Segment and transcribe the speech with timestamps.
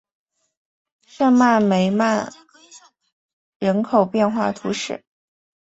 [1.05, 1.59] 圣梅
[1.91, 2.27] 斯曼
[3.59, 5.03] 人口变化图示